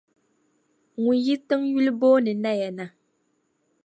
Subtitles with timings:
[1.01, 2.85] ŋun yi tiŋ yuli booni Naya na.